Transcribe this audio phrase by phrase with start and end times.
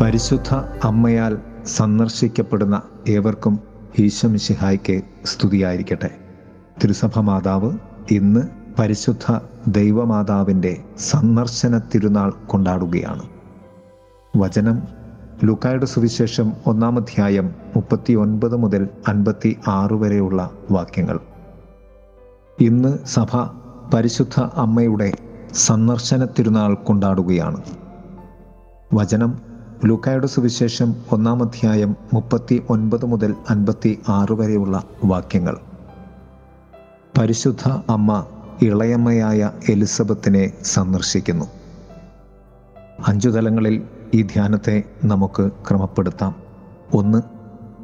[0.00, 0.54] പരിശുദ്ധ
[0.84, 3.58] അമ്മയാൽ സന്ദർശിക്കപ്പെടുന്ന ഏവർക്കും
[3.98, 6.10] ഈശമിശിഹായ്ക്ക് സ്തുതിയായിരിക്കട്ടെ.
[6.82, 7.72] തിരുസഭ മാതാവ്
[8.10, 8.40] ഇന്ന്
[8.78, 13.22] പരിശുദ്ധ ദൈവമാതാവിന്റെ സന്ദർശന തിരുനാൾ കൊണ്ടാടുകയാണ്.
[14.36, 14.82] വചനം
[15.44, 21.18] ലുക്കായുടെ സുവിശേഷം ഒന്നാം അധ്യായം മുപ്പത്തി ഒൻപത് മുതൽ അൻപത്തി ആറ് വരെയുള്ള വാക്യങ്ങൾ.
[22.60, 23.36] ഇന്ന് സഭ
[23.94, 25.12] പരിശുദ്ധ അമ്മയുടെ
[25.54, 27.60] സന്ദർശന തിരുനാൾ കൊണ്ടാടുകയാണ്.
[28.94, 29.49] വചനം
[29.84, 35.58] ലൂക്കായുടെ സുവിശേഷം ഒന്നാം അധ്യായം മുപ്പത്തി ഒൻപത് മുതൽ അൻപത്തി ആറ് വരെയുള്ള വാക്യങ്ങൾ.
[37.18, 38.24] പരിശുദ്ധ അമ്മ
[38.62, 41.44] ഇളയമ്മയായ എലിസബത്തിനെ സന്ദർശിക്കുന്നു.
[43.06, 43.82] അഞ്ചു തലങ്ങളിൽ
[44.14, 46.34] ഈ ധ്യാനത്തെ നമുക്ക് ക്രമപ്പെടുത്താം.
[46.94, 47.22] ഒന്ന്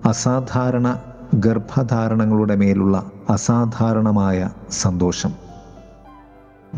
[0.08, 1.00] അസാധാരണ
[1.34, 5.30] ഗർഭധാരണങ്ങളുടെ മേലുള്ള അസാധാരണമായ സന്തോഷം.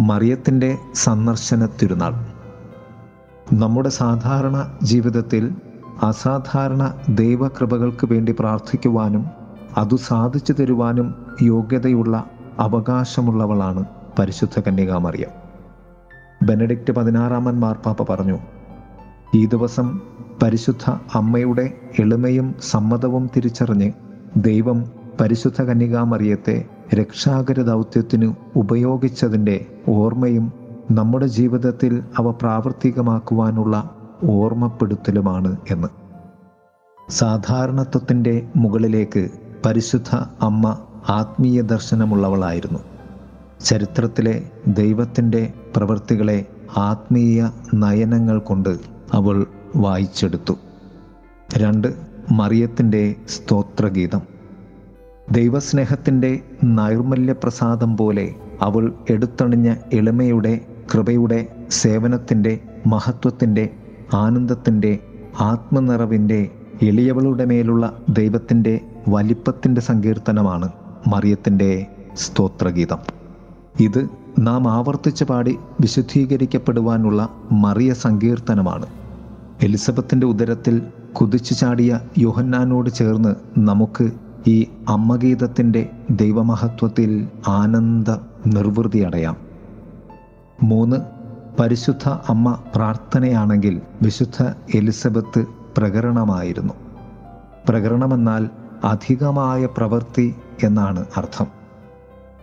[0.00, 2.37] മറിയത്തിന്റെ സന്ദർശന തിരുനാൾ
[3.52, 5.50] നമ്മുടെ സാധാരണ ജീവിതത്തിൽ
[6.02, 9.24] അസാധാരണ ദൈവകൃപകൾക്ക് വേണ്ടി പ്രാർത്ഥിക്കുവാനും
[9.76, 12.24] അതു സാധിച്ചു തരുവാനും യോഗ്യതയുള്ള
[12.60, 13.84] അവകാശമുള്ളവളാണ്
[14.18, 15.28] പരിശുദ്ധ കന്യകാമറിയം
[16.44, 18.38] ബെനഡിക്റ്റ് പതിനാറാമൻ മാർപ്പാപ്പ പറഞ്ഞു
[19.34, 20.00] ഈ ദിവസം
[20.42, 23.92] പരിശുദ്ധ അമ്മയുടെ എളിമയും സമ്മതവും തിരിച്ചറിഞ്ഞ്
[24.36, 24.84] ദൈവം
[25.20, 30.52] പരിശുദ്ധ കന്യകാമറിയത്തെ രക്ഷാകര ദൗത്യത്തിനു ഉപയോഗിച്ചതിന്റെ ഓർമ്മയും
[30.90, 33.90] നമ്മുടെ ജീവിതത്തിൽ അവ പ്രാവർത്തികമാക്കുവാനുള്ള
[34.28, 35.88] ഓർമ്മപ്പെടുത്തലുമാണ് എന്ന്.
[37.08, 39.28] സാധാരണത്വത്തിന്റെ മുകളിലേക്ക്
[39.66, 42.78] പരിശുദ്ധ അമ്മ ആത്മീയ ദർശനമുള്ളവളായിരുന്നു.
[43.64, 48.78] ചരിത്രത്തിലെ ദൈവത്തിന്റെ പ്രവൃത്തികളെ ആത്മീയ നയനങ്ങൾ കൊണ്ട്
[49.12, 50.52] അവൾ വായിച്ചെടുത്തു.
[51.56, 51.88] രണ്ട്
[52.32, 54.20] മറിയത്തിന്റെ സ്തോത്രഗീതം.
[55.32, 63.64] ദൈവസ്നേഹത്തിന്റെ നൈർമല്യപ്രസാദം പോലെ അവൾ എടുത്തണിഞ്ഞ എളിമയുടെ കൃപയുടെ സേവനത്തിന്റെ മഹത്വത്തിന്റെ
[64.14, 64.98] ആനന്ദത്തിന്റെ
[65.40, 66.50] ആത്മനിറവിന്റെ
[66.82, 70.68] എളിയവളുടെ മേലുള്ള ദൈവത്തിന്റെ വലിപ്പത്തിന്റെ സങ്കീർത്തനമാണ്
[71.06, 71.86] മറിയത്തിന്റെ
[72.16, 73.00] സ്തോത്രഗീതം.
[73.80, 74.08] ഇത്
[74.38, 78.86] നാം ആവർത്തിച്ച് പാടി വിശുദ്ധീകരിക്കപ്പെടുവാനുള്ള മറിയ സങ്കീർത്തനമാണ്.
[79.62, 80.82] എലിസബത്തിന്റെ ഉദരത്തിൽ
[81.12, 84.06] കുതിച്ചു ചാടിയ യോഹന്നാനോട് ചേർന്ന് നമുക്ക്
[84.46, 88.10] ഈ അമ്മഗീതത്തിന്റെ ദൈവമഹത്വത്തിൽ ആനന്ദ
[88.46, 89.47] നിർവൃതി അടയാം.
[90.62, 90.96] മൂന്ന്
[91.60, 94.42] പരിശുദ്ധ അമ്മ പ്രാർത്ഥനയാണെങ്കിൽ വിശുദ്ധ
[94.74, 95.46] എലിസബത്ത്
[95.76, 96.74] പ്രകരണമായിരുന്നു.
[97.68, 98.48] പ്രകരണമെന്നാൽ
[98.84, 101.46] അധികമായ പ്രവൃത്തി എന്നാണ് അർത്ഥം.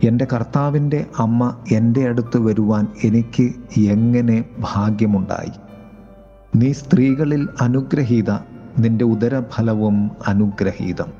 [0.04, 5.52] എന്റെ കർത്താവിന്റെ അമ്മ എന്റെ അടുത്ത് വരുവാൻ എനിക്ക് എങ്ങനെ ഭാഗ്യമുണ്ടായി?
[6.56, 8.30] നീ സ്ത്രീകളിൽ അനുഗ്രഹീത
[8.78, 11.12] നിന്റെ ഉദരഫലവും അനുഗ്രഹീതം.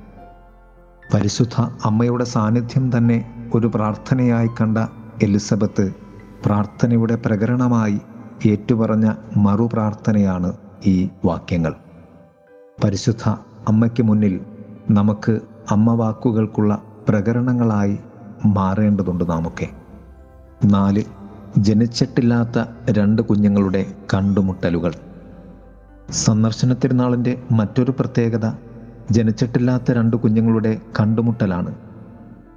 [1.14, 4.78] പരിശുദ്ധ അമ്മയുടെ സാന്നിധ്യം തന്നെ ഒരു പ്രാർത്ഥനയായി കണ്ട
[5.22, 6.05] എലിസബത്ത്
[6.46, 8.00] പ്രാർത്ഥനയുടെ പ്രകരണമായി
[8.46, 10.52] ഏറ്റുപറഞ്ഞ മറുപ്രാർത്ഥനയാണ്
[10.86, 11.74] ഈ വാക്യങ്ങൾ.
[12.84, 13.28] പരിശുദ്ധ
[13.68, 14.40] അമ്മയ്ക്ക് മുന്നിൽ
[14.90, 15.40] നമുക്ക്
[15.70, 17.98] അമ്മ വാക്കുകൾക്കുള്ള പ്രകരണങ്ങളായി
[18.46, 19.66] മാറേണ്ടതുണ്ട് നാമൊക്കെ.
[20.64, 21.02] നാല്
[21.58, 24.92] ജനിച്ചിട്ടില്ലാത്ത രണ്ട് കുഞ്ഞുങ്ങളുടെ കണ്ടുമുട്ടലുകൾ.
[26.10, 28.52] സന്ദർശന തിരുനാളിന്റെ മറ്റൊരു പ്രത്യേകത
[29.10, 31.74] ജനിച്ചിട്ടില്ലാത്ത രണ്ട് കുഞ്ഞുങ്ങളുടെ കണ്ടുമുട്ടലാണ്.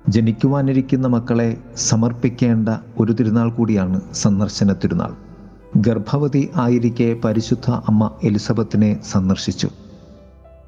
[0.09, 5.13] ജനിക്കുവാനിരിക്കുന്ന മക്കളെ സമർപ്പിക്കേണ്ട ഒരു തിരുനാൾ കൂടിയാണ് സന്ദർശന തിരുനാൾ.
[5.77, 9.69] ഗർഭവതി ആയിരിക്കെ പരിശുദ്ധ അമ്മ എലിസബത്തിനെ സന്ദർശിച്ചു.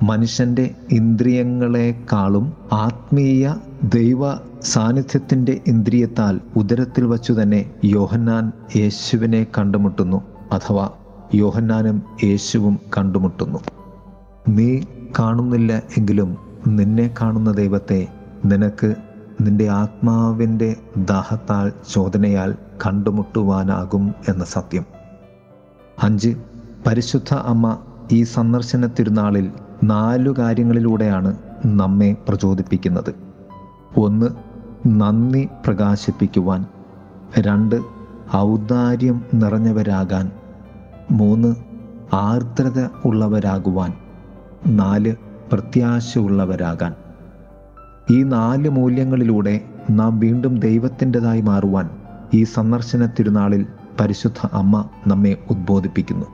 [0.03, 10.22] മനുഷ്യന്റെ ഇന്ദ്രിയങ്ങളെക്കാളും ആത്മീയ ദൈവ സാന്നിധ്യത്തിന്റെ ഇന്ദ്രിയത്താൽ ഉദരത്തിൽ വച്ചു തന്നെ യോഹന്നാൻ യേശുവിനെ കണ്ടുമുട്ടുന്നു
[10.52, 10.90] അഥവാ
[11.35, 13.59] യോഹന്നാനും യേശുവും കണ്ടുമുട്ടുന്നു.
[14.50, 14.81] നീ
[15.19, 16.38] കാണുന്നില്ല എങ്കിലും
[16.68, 18.08] നിന്നെ കാണുന്ന ദൈവത്തെ
[18.46, 18.96] നിനക്ക്
[19.41, 24.85] നിന്റെ ആത്മാവിന്റെ ദാഹത്താൽ ചോദനയാൽ കണ്ടുമുട്ടുവാനാകും എന്ന സത്യം.
[26.03, 26.35] അഞ്ച്
[26.88, 27.78] പരിശുദ്ധ അമ്മ
[28.12, 29.52] ഈ സന്ദർശന തിരുനാളിൽ
[29.84, 33.16] നാലു കാര്യങ്ങളിലൂടെയാണ് നമ്മെ പ്രചോദിപ്പിക്കുന്നത്.
[33.97, 34.25] ഒന്ന്
[34.88, 36.66] നന്ദി പ്രകാശിപ്പിക്കുവാൻ.
[37.40, 37.82] രണ്ട്
[38.35, 40.32] ഔദാര്യം നിറഞ്ഞവരാകാൻ.
[41.11, 41.55] മൂന്ന്
[42.14, 43.94] ആർദ്രത ഉള്ളവരാകുവാൻ.
[44.67, 45.16] നാല്
[45.52, 46.96] പ്രത്യാശയുള്ളവരാകാൻ
[48.11, 51.90] ഈ നാല് മൂല്യങ്ങളിലൂടെ നാം വീണ്ടും ദൈവത്തിന്റെതായി മാറുവാൻ
[52.34, 53.66] ഈ സന്ദർശന തിരുനാളിൽ
[53.99, 56.25] പരിശുദ്ധ അമ്മ നമ്മെ ഉദ്ബോധിപ്പിക്കുന്നു.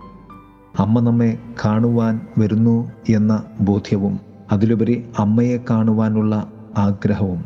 [0.80, 4.20] അമ്മ നമ്മെ കാണുവാൻ വരുന്നു എന്ന ബോധ്യവും
[4.52, 7.46] അതിലുപരി അമ്മയെ കാണുവാനുള്ള ആഗ്രഹവും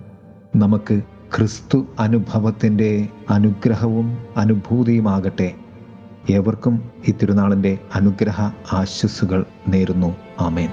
[0.55, 1.01] നമുക്ക്
[1.37, 5.51] ക്രിസ്തു അനുഭവത്തിന്റെ അനുഗ്രഹവും അനുഭൂതിയുമാകട്ടെ.
[6.31, 8.41] ഏവർക്കും ഈ തിരുനാളിന്റെ അനുഗ്രഹ
[8.73, 10.15] ആശസ്സുകൾ നേരുന്നു.
[10.39, 10.69] ആമേൻ.